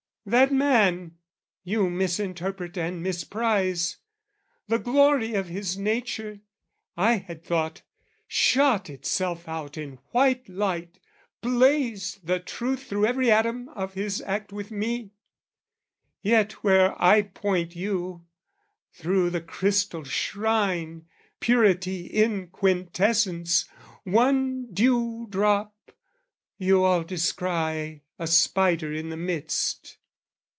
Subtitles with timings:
[0.23, 1.17] That man,
[1.63, 3.97] you misinterpret and misprise
[4.67, 6.41] The glory of his nature,
[6.95, 7.81] I had thought,
[8.27, 10.99] Shot itself out in white light,
[11.41, 15.09] blazed the truth Through every atom of his act with me:
[16.21, 18.23] Yet where I point you,
[18.93, 21.07] through the chrystal shrine,
[21.39, 23.67] Purity in quintessence,
[24.03, 25.73] one dew drop,
[26.59, 29.97] You all descry a spider in the midst.